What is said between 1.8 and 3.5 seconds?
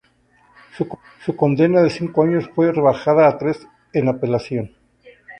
de cinco años fue rebajada a